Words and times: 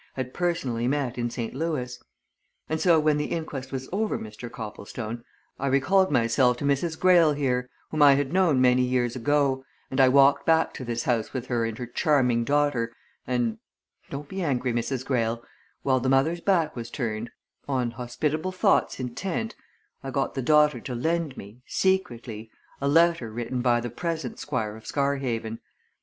had 0.15 0.33
personally 0.33 0.87
met 0.87 1.15
in 1.15 1.29
St. 1.29 1.53
Louis. 1.53 2.01
And 2.67 2.81
so 2.81 2.99
when 2.99 3.17
the 3.17 3.25
inquest 3.27 3.71
was 3.71 3.87
over, 3.91 4.17
Mr. 4.17 4.51
Copplestone, 4.51 5.23
I 5.59 5.67
recalled 5.67 6.09
myself 6.09 6.57
to 6.57 6.65
Mrs. 6.65 6.99
Greyle 6.99 7.33
here, 7.33 7.69
whom 7.91 8.01
I 8.01 8.15
had 8.15 8.33
known 8.33 8.59
many 8.59 8.81
years 8.81 9.15
ago, 9.15 9.63
and 9.91 9.99
I 10.01 10.09
walked 10.09 10.43
back 10.43 10.73
to 10.73 10.83
this 10.83 11.03
house 11.03 11.33
with 11.33 11.45
her 11.49 11.65
and 11.65 11.77
her 11.77 11.85
charming 11.85 12.43
daughter, 12.43 12.95
and 13.27 13.59
don't 14.09 14.27
be 14.27 14.41
angry, 14.41 14.73
Mrs. 14.73 15.05
Greyle 15.05 15.43
while 15.83 15.99
the 15.99 16.09
mother's 16.09 16.41
back 16.41 16.75
was 16.75 16.89
turned 16.89 17.29
on 17.67 17.91
hospitable 17.91 18.51
thoughts 18.51 18.99
intent 18.99 19.55
I 20.03 20.09
got 20.09 20.33
the 20.33 20.41
daughter 20.41 20.79
to 20.79 20.95
lend 20.95 21.37
me 21.37 21.61
secretly 21.67 22.49
a 22.81 22.87
letter 22.87 23.31
written 23.31 23.61
by 23.61 23.79
the 23.79 23.91
present 23.91 24.39
Squire 24.39 24.75
of 24.75 24.87
Scarhaven. 24.87 25.59